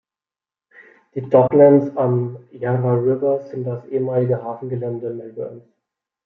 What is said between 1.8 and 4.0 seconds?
am Yarra River sind das